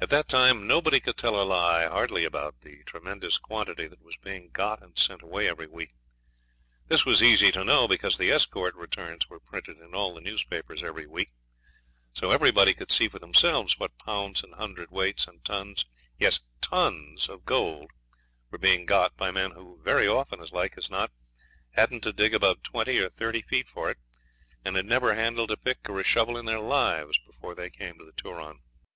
At 0.00 0.08
that 0.10 0.26
time 0.26 0.66
nobody 0.66 0.98
could 0.98 1.16
tell 1.16 1.40
a 1.40 1.44
lie 1.46 1.86
hardly 1.86 2.24
about 2.24 2.62
the 2.62 2.82
tremendous 2.82 3.38
quantity 3.38 3.86
that 3.86 4.02
was 4.02 4.16
being 4.16 4.50
got 4.50 4.82
and 4.82 4.98
sent 4.98 5.22
away 5.22 5.48
every 5.48 5.68
week. 5.68 5.90
This 6.88 7.04
was 7.06 7.22
easy 7.22 7.52
to 7.52 7.62
know, 7.62 7.86
because 7.86 8.18
the 8.18 8.32
escort 8.32 8.74
returns 8.74 9.28
were 9.28 9.38
printed 9.38 9.78
in 9.78 9.94
all 9.94 10.12
the 10.12 10.20
newspapers 10.20 10.82
every 10.82 11.06
week; 11.06 11.28
so 12.12 12.32
everybody 12.32 12.74
could 12.74 12.90
see 12.90 13.06
for 13.06 13.20
themselves 13.20 13.78
what 13.78 13.96
pounds 13.96 14.42
and 14.42 14.54
hundredweights 14.54 15.28
and 15.28 15.44
tons 15.44 15.84
yes, 16.18 16.40
tons 16.60 17.28
of 17.28 17.44
gold 17.44 17.92
were 18.50 18.58
being 18.58 18.84
got 18.84 19.16
by 19.16 19.30
men 19.30 19.52
who 19.52 19.80
very 19.84 20.08
often, 20.08 20.40
as 20.40 20.50
like 20.50 20.76
as 20.76 20.90
not, 20.90 21.12
hadn't 21.74 22.00
to 22.00 22.12
dig 22.12 22.34
above 22.34 22.64
twenty 22.64 22.98
or 22.98 23.08
thirty 23.08 23.42
feet 23.42 23.68
for 23.68 23.88
it, 23.88 23.98
and 24.64 24.74
had 24.74 24.86
never 24.86 25.14
handled 25.14 25.52
a 25.52 25.56
pick 25.56 25.78
or 25.88 26.00
a 26.00 26.02
shovel 26.02 26.36
in 26.36 26.44
their 26.44 26.58
lives 26.58 27.20
before 27.24 27.54
they 27.54 27.70
came 27.70 27.96
to 27.96 28.04
the 28.04 28.12
Turon. 28.20 28.58